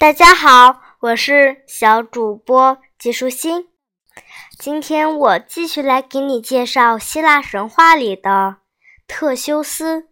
[0.00, 3.68] 大家好，我是小主播季舒心。
[4.58, 8.56] 今天我继续来给你介绍希腊神话里的
[9.06, 10.08] 特修斯。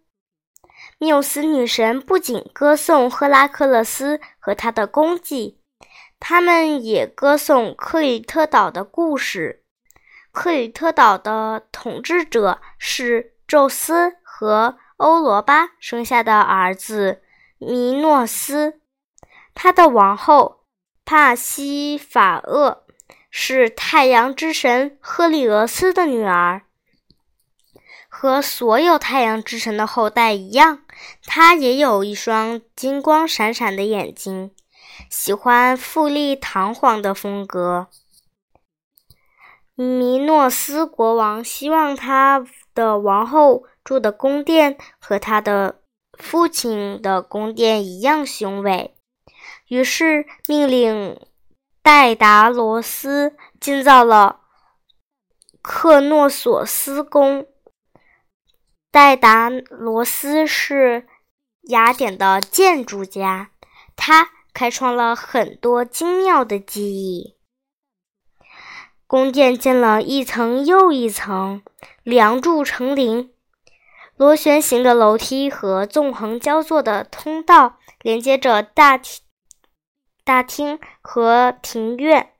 [0.99, 5.59] 缪斯女神不仅歌颂赫拉克勒斯和他的功绩，
[6.19, 9.63] 他们也歌颂克里特岛的故事。
[10.31, 17.23] 克里特岛的统治者是宙斯和欧罗巴生下的儿子
[17.57, 18.78] 米诺斯。
[19.61, 20.61] 他的王后
[21.03, 22.85] 帕西法厄
[23.29, 26.61] 是太阳之神赫利俄斯的女儿，
[28.07, 30.83] 和所有太阳之神的后代一样，
[31.25, 34.51] 她也有一双金光闪闪的眼睛，
[35.09, 37.87] 喜欢富丽堂皇的风格。
[39.75, 45.81] 米诺斯国王希望他的王后住的宫殿和他的
[46.17, 48.95] 父亲的宫殿一样雄伟。
[49.69, 51.19] 于是命令
[51.81, 54.41] 戴达罗斯建造了
[55.61, 57.47] 克诺索斯宫。
[58.91, 61.07] 戴达罗斯是
[61.69, 63.51] 雅典的建筑家，
[63.95, 67.37] 他开创了很多精妙的技艺。
[69.05, 71.61] 宫殿建了一层又一层，
[72.01, 73.31] 梁柱成林，
[74.15, 79.21] 螺旋形的楼梯和纵横交错的通道连接着大厅。
[80.29, 82.33] 大厅和庭院，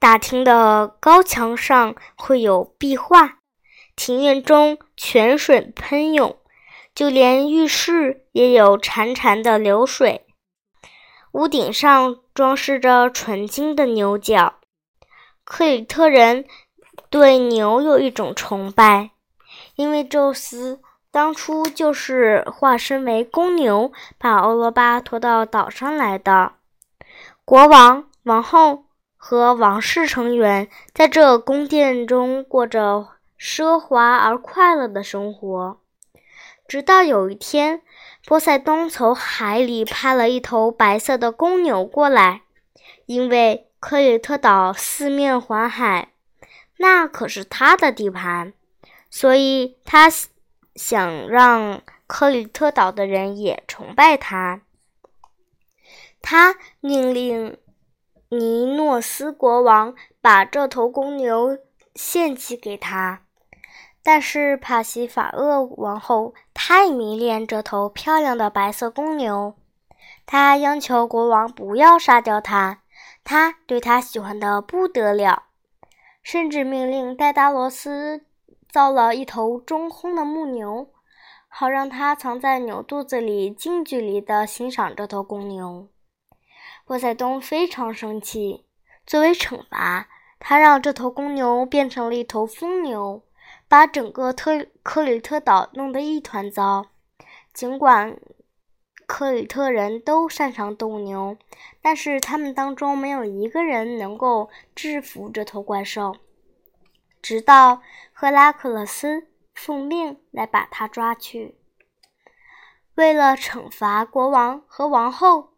[0.00, 3.38] 大厅的高墙上会有壁画，
[3.94, 6.36] 庭院中泉水喷涌，
[6.92, 10.26] 就连浴室也有潺潺的流水。
[11.30, 14.54] 屋顶上装饰着纯金的牛角。
[15.44, 16.44] 克里特人
[17.08, 19.12] 对牛有一种崇拜，
[19.76, 20.80] 因为宙斯。
[21.18, 26.52] 当初就是化身为公牛，把欧罗巴拖到岛上来的。
[27.44, 28.84] 国王、王后
[29.16, 35.80] 和王室成员在这宫殿中过着奢华而快乐的生活。
[36.68, 37.82] 直到有一天，
[38.24, 42.42] 波塞冬从海里派了一头白色的公牛过来，
[43.06, 46.12] 因为克里特岛四面环海，
[46.76, 48.52] 那可是他的地盘，
[49.10, 50.08] 所以他。
[50.78, 54.62] 想让克里特岛的人也崇拜他，
[56.22, 57.58] 他命令
[58.28, 61.58] 尼诺斯国王把这头公牛
[61.96, 63.22] 献祭给他。
[64.04, 69.56] 但是帕西法厄王后太迷恋这头漂亮的白色公牛，
[70.24, 72.82] 她央求国王不要杀掉它。
[73.24, 75.48] 他对他喜欢的不得了，
[76.22, 78.27] 甚至命令戴达罗斯。
[78.70, 80.88] 造了一头中空的木牛，
[81.48, 85.88] 好让他藏在牛肚子里，近距离地欣赏这头公牛。
[86.84, 88.66] 波塞冬非常生气，
[89.06, 90.08] 作为惩罚，
[90.38, 93.22] 他让这头公牛变成了一头疯牛，
[93.68, 96.86] 把整个特克里特岛弄得一团糟。
[97.52, 98.18] 尽管
[99.06, 101.36] 克里特人都擅长斗牛，
[101.80, 106.16] 但是他们当中没有一个人能够制服这头怪兽。
[107.22, 111.56] 直到赫拉克勒斯奉命来把他抓去。
[112.94, 115.54] 为了惩罚国王和王后，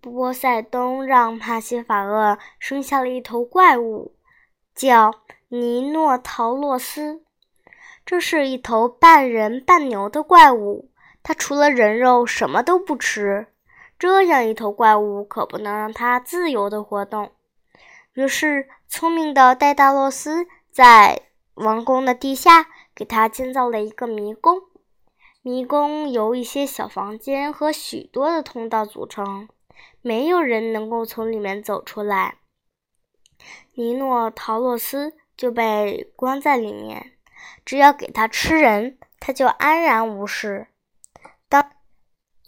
[0.00, 4.14] 波塞冬让帕西法厄生下了一头怪物，
[4.74, 5.12] 叫
[5.48, 7.22] 尼诺陶洛斯。
[8.04, 10.90] 这是一头半人半牛的怪物，
[11.22, 13.48] 它除了人肉什么都不吃。
[13.98, 17.32] 这样一头怪物可不能让它自由的活动。
[18.16, 21.20] 于是，聪明的戴达洛斯在
[21.52, 24.62] 王宫的地下给他建造了一个迷宫。
[25.42, 29.50] 迷宫由一些小房间和许多的通道组成，
[30.00, 32.38] 没有人能够从里面走出来。
[33.74, 37.18] 尼诺陶洛斯就被关在里面，
[37.66, 40.68] 只要给他吃人，他就安然无事。
[41.50, 41.70] 当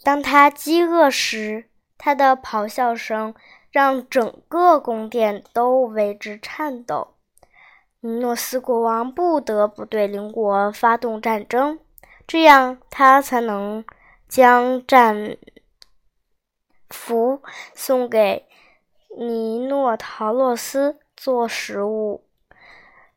[0.03, 3.35] 当他饥饿时，他的咆哮声。
[3.71, 7.15] 让整个宫殿都为之颤抖。
[8.01, 11.79] 尼诺斯国王不得不对邻国发动战争，
[12.25, 13.83] 这样他才能
[14.27, 15.35] 将战
[16.89, 17.41] 俘
[17.73, 18.47] 送给
[19.17, 22.23] 尼诺陶洛斯做食物。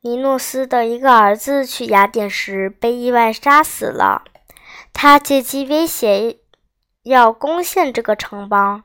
[0.00, 4.24] 尼诺斯的一个儿子去雅典时被意外杀死了，
[4.92, 6.40] 他借机威胁
[7.04, 8.82] 要攻陷这个城邦。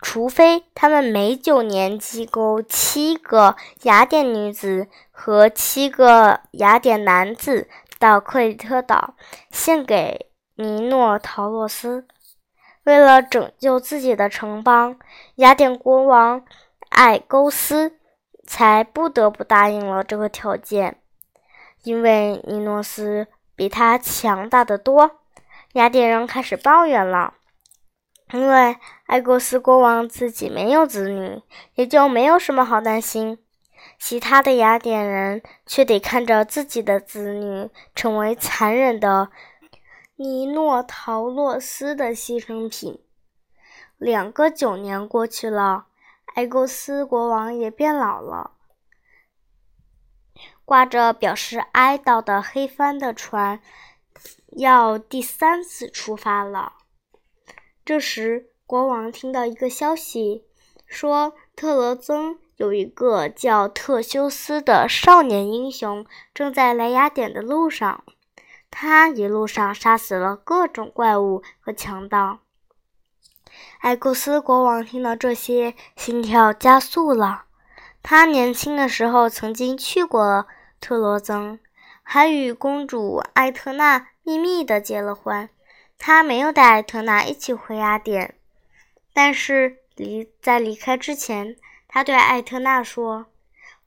[0.00, 7.68] 除非他们每九年寄购七个雅典女子和七个雅典男子
[7.98, 9.14] 到克里特岛，
[9.50, 12.06] 献给尼诺陶洛斯。
[12.84, 14.98] 为了拯救自己的城邦，
[15.34, 16.44] 雅典国王
[16.88, 17.98] 艾勾斯
[18.46, 20.98] 才不得不答应了这个条件。
[21.82, 25.18] 因为尼诺斯比他强大的多，
[25.72, 27.34] 雅典人开始抱怨了。
[28.32, 28.76] 因为
[29.08, 31.40] 艾勾斯国王自己没有子女，
[31.76, 33.38] 也就没有什么好担心。
[33.98, 39.30] 其他的雅典人却得看着自己的子女成为残忍的
[40.16, 43.02] 尼诺陶洛斯的牺牲品。
[43.96, 45.86] 两个九年过去了，
[46.34, 48.50] 埃勾斯国王也变老了，
[50.66, 53.62] 挂着表示哀悼的黑帆的船
[54.58, 56.74] 要第三次出发了。
[57.86, 60.44] 这时，国王听到一个消息，
[60.84, 62.38] 说特罗曾。
[62.56, 66.04] 有一个叫特修斯的少年英雄
[66.34, 68.04] 正在来雅典的路上，
[68.70, 72.40] 他一路上杀死了各种怪物和强盗。
[73.80, 77.44] 埃勾斯国王听到这些，心跳加速了。
[78.02, 80.46] 他年轻的时候曾经去过
[80.78, 81.58] 特罗曾，
[82.02, 85.48] 还与公主艾特娜秘密的结了婚。
[85.96, 88.34] 他没有带艾特娜一起回雅典，
[89.18, 91.56] 但是离在离开之前。
[91.88, 93.26] 他对艾特娜说：“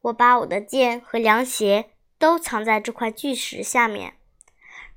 [0.03, 4.15] 我把我的剑和凉鞋都藏在这块巨石下面。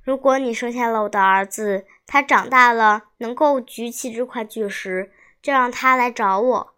[0.03, 6.75] 如果你生下了我的儿子，他长大了能够举起这块巨石，就让他来找我。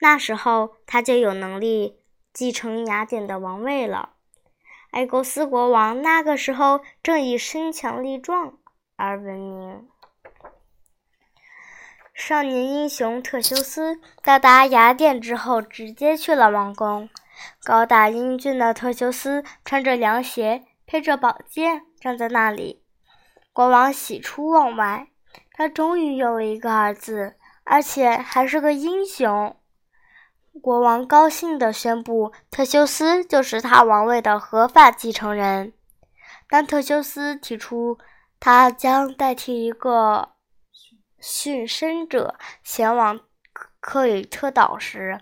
[0.00, 2.00] 那时候他就有能力
[2.34, 4.10] 继承雅典的王位了。”
[4.92, 8.58] 埃勾斯国王那个时候正以身强力壮
[8.96, 9.88] 而闻名。
[12.22, 17.08] 少年英雄特修斯到达雅典之后，直接去了王宫。
[17.64, 22.82] 高大英俊的特修斯穿着凉鞋，配着宝剑，站在那里。
[23.54, 25.08] 国王喜出望外，
[25.54, 29.56] 他终于有了一个儿子，而且还是个英雄。
[30.60, 35.72] 国王高兴地宣布，特修斯就是他王位的合法继承人。
[36.50, 37.96] 当特修斯提出
[38.38, 40.32] 他将代替一个。
[41.20, 43.20] 殉身者前往
[43.80, 45.20] 克里特岛时，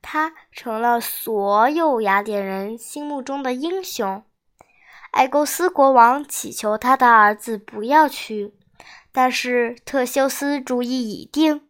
[0.00, 4.24] 他成了所有雅典人心目中的英雄。
[5.12, 8.54] 埃勾斯国王祈求他的儿子不要去，
[9.12, 11.68] 但是特修斯主意已定：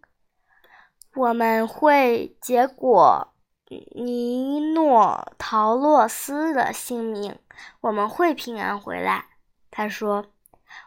[1.15, 3.35] 我们会结果
[3.69, 7.39] 尼诺陶洛斯的性命，
[7.81, 9.27] 我们会平安回来。
[9.71, 10.27] 他说。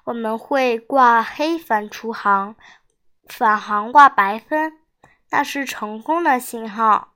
[0.06, 2.56] 我们会挂黑帆出航，
[3.28, 4.74] 返航挂白帆，
[5.30, 7.14] 那是成功的信号。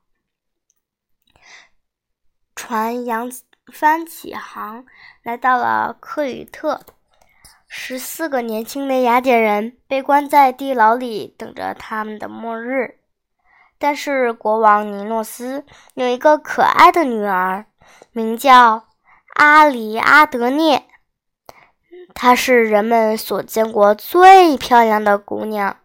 [2.55, 3.31] 船扬
[3.73, 4.85] 帆起航，
[5.23, 6.81] 来到了克里特。
[7.67, 12.99] 十四个年轻的雅典人被关在地牢里，等着他们的末日。
[13.79, 17.65] 但是国王尼诺斯有一个可爱的女儿，
[18.11, 18.87] 名叫
[19.35, 20.90] 阿里阿德涅。
[22.13, 25.77] 她是人们所见过最漂亮的姑娘，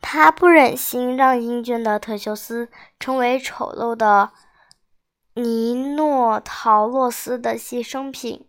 [0.00, 2.68] 她不忍心让英俊的特修斯
[3.00, 4.30] 成为丑陋的
[5.34, 8.46] 尼诺陶洛斯的牺牲品。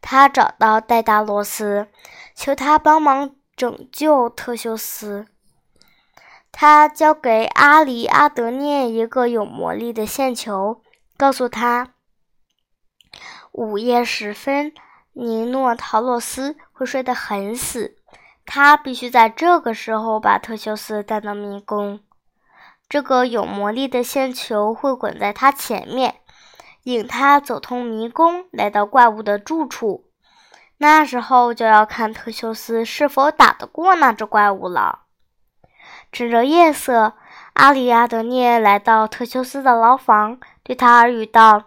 [0.00, 1.88] 她找到戴达罗斯，
[2.34, 5.26] 求他帮忙拯救特修斯。
[6.50, 10.82] 他交给阿里阿德涅一个有魔力的线球，
[11.16, 11.94] 告诉他
[13.52, 14.72] 午夜时分。
[15.20, 17.96] 尼诺陶洛斯会睡得很死，
[18.46, 21.98] 他必须在这个时候把特修斯带到迷宫。
[22.88, 26.20] 这个有魔力的线球会滚在他前面，
[26.84, 30.04] 引他走通迷宫，来到怪物的住处。
[30.76, 35.00] 那时候就要看特修斯是否打得过那只怪物了。
[36.12, 37.14] 趁着夜色，
[37.54, 41.64] 阿里亚德涅来到特修斯的牢房，对他耳语道。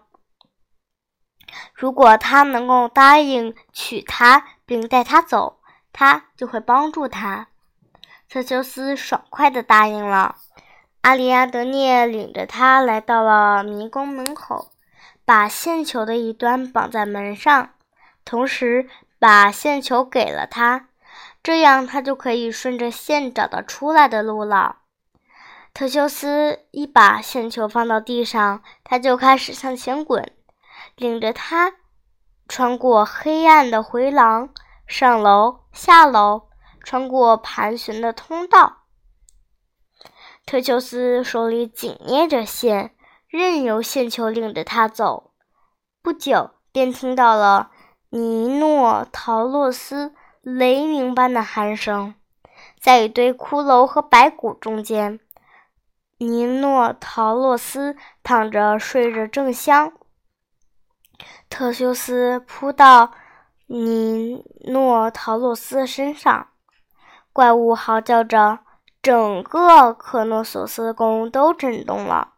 [1.74, 5.60] 如果他能够答应娶她并带她走，
[5.94, 7.48] 他就会帮助他。
[8.30, 10.38] 特修斯爽快地答应了。
[11.02, 14.72] 阿里阿德涅领着他来到了迷宫门口，
[15.26, 17.72] 把线球的一端绑在门上，
[18.24, 20.88] 同时把线球给了他，
[21.42, 24.78] 这样他就可以顺着线找到出来的路了。
[25.74, 30.32] 特修斯一把线球放到地上，他就开始向前滚。
[31.02, 31.74] 领着他
[32.48, 34.54] 穿过黑暗的回廊，
[34.86, 36.44] 上楼下楼，
[36.84, 38.84] 穿过盘旋的通道。
[40.46, 42.94] 特修斯手里紧捏着线，
[43.28, 45.32] 任由线球领着他走。
[46.04, 47.72] 不久，便听到了
[48.12, 52.14] 尼诺陶洛斯雷鸣般的鼾声。
[52.80, 55.20] 在一堆骷髅和白骨中间，
[56.20, 59.94] 尼诺陶洛斯躺着睡着正香。
[61.50, 63.12] 特修斯扑到
[63.68, 66.48] 尼诺陶洛斯身上，
[67.34, 68.60] 怪物嚎叫着，
[69.02, 72.34] 整个克诺索斯宫都震动了。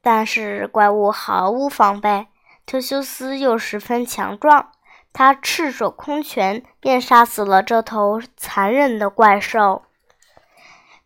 [0.00, 2.28] 但是怪物毫无防备，
[2.64, 4.70] 特修斯又十分强壮，
[5.12, 9.82] 他赤手空拳便杀死了这头残忍的怪兽。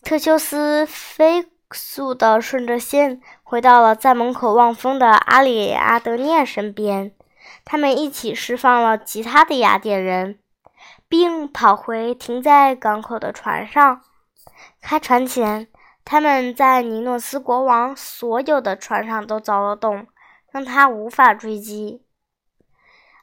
[0.02, 7.12] 特修斯飞速地顺着线回到了在门口望风的阿里阿德涅身边，
[7.64, 10.38] 他们一起释放了其他的雅典人，
[11.08, 14.02] 并跑回停在港口的船上。
[14.80, 15.68] 开船前。
[16.02, 20.08] 他们在尼诺斯国王所有的船上都凿了洞，
[20.50, 22.02] 让他无法追击。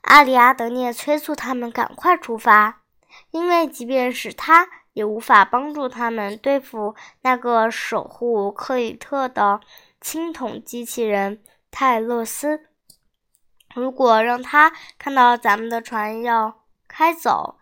[0.04, 2.84] 阿里阿德涅催促他们赶快出发，
[3.32, 9.60] 因为即便是他，也无法帮助他们对付那个守护克里特的
[10.00, 11.42] 青铜机器人
[11.72, 12.68] 泰勒斯。
[13.78, 17.60] 如果让他看到咱们的船要开走，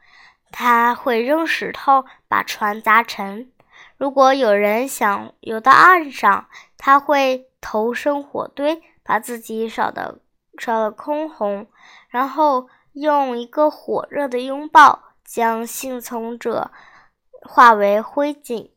[0.50, 3.52] 他会扔石头把船砸沉。
[3.98, 10.22] 如果有人想游到岸上，他会投身火堆，把自己烧得
[10.58, 11.68] 烧得空红，
[12.08, 16.72] 然后用一个火热的拥抱将幸存者
[17.42, 18.72] 化为灰烬。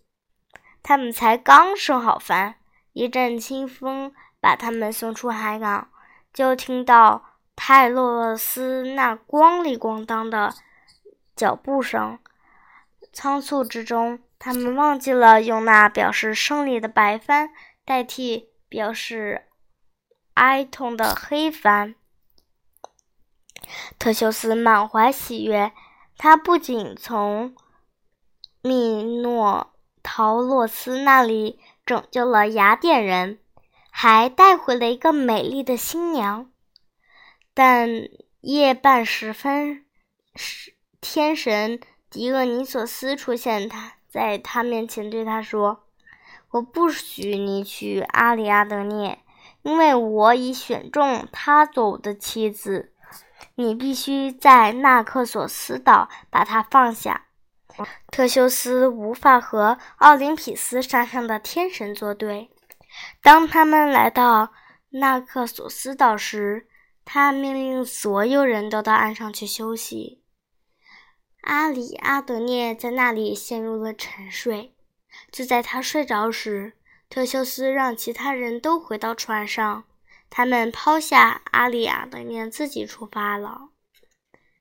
[0.83, 2.57] 他们才刚生好帆，
[2.95, 5.89] 一阵清风把他们送出海港，
[6.33, 7.28] 就听到
[7.61, 10.55] 泰洛斯那咣里咣当的
[11.35, 12.21] 脚步声，
[13.13, 14.21] 仓促之中。
[14.39, 17.51] 他们忘记了用那表示胜利的白帆
[17.85, 19.47] 代替表示
[20.35, 21.97] 哀痛的黑帆。
[23.99, 25.73] 特修斯满怀喜悦，
[26.17, 27.57] 他不仅从
[28.63, 29.73] 米诺
[30.05, 33.41] 陶洛斯那里拯救了雅典人，
[33.91, 36.49] 还带回了一个美丽的新娘。
[37.59, 37.89] 但
[38.43, 39.85] 夜半时分，
[41.01, 43.95] 天神狄厄尼索斯出现，他。
[44.09, 45.85] 在他面前对他说
[46.53, 49.19] ：“我不许你娶阿里阿德涅，
[49.63, 52.93] 因为我已选中他做我的妻子。
[53.57, 57.27] 你必须在纳克索斯岛把他放下。”
[58.13, 62.51] 特修斯无法和奥林匹斯山上的天神作对。
[63.21, 64.53] 当他们来到
[64.91, 66.69] 纳克索斯岛时，
[67.11, 70.23] 他命令所有人都到岸上去休息。
[71.41, 74.75] 阿里阿德涅在那里陷入了沉睡。
[75.33, 76.75] 就在他睡着时，
[77.09, 79.85] 特修斯让其他人都回到船上，
[80.29, 83.71] 他们抛下阿里阿德涅自己出发了。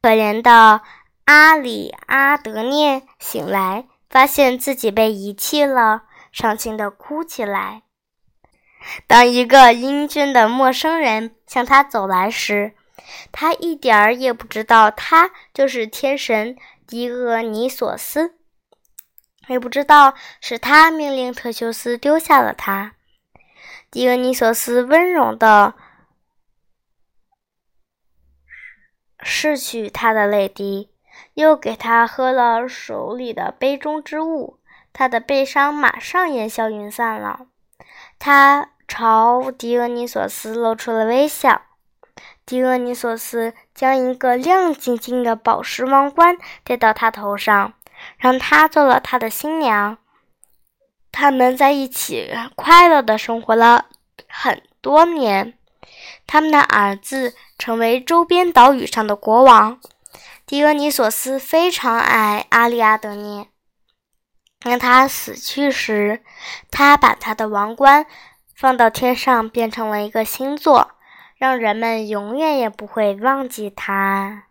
[0.01, 0.83] 可怜的
[1.25, 7.83] 阿里阿德涅醒来，发现自己被遗弃了，伤心地哭起来。
[9.07, 12.73] 当一个英俊的陌生人向他走来时，
[13.31, 18.35] 他一点儿也不知道，他就是天神狄俄尼索斯，
[19.47, 22.95] 也不知道是他命令特修斯丢下了他。
[23.89, 25.73] 狄俄尼索斯温柔的
[29.19, 30.91] 拭去他的泪滴，
[31.33, 34.59] 又给他喝了手里的杯中之物，
[34.91, 37.47] 他的悲伤马上烟消云散了。
[38.19, 41.61] 他朝狄俄尼索斯露出了微笑。
[42.45, 47.73] 狄俄尼索斯将一个亮晶晶的宝石王冠戴到他头上，
[48.17, 49.97] 让他做了他的新娘。
[51.11, 53.87] 他们在一起快乐的生活了
[54.27, 55.53] 很多年。
[56.25, 59.79] 他们的儿子成为周边岛屿上的国王。
[60.45, 63.47] 狄俄尼索斯非常爱阿利阿德涅。
[64.59, 66.23] 当他死去时，
[66.71, 68.05] 他把他的王冠
[68.57, 70.93] 放到天上变成了一个星座
[71.37, 74.45] 让人们永远也不会忘记它。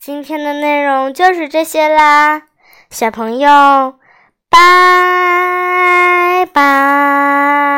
[0.00, 2.48] 今天的内容就是这些啦
[2.90, 4.00] 小朋友
[4.50, 7.77] 拜拜。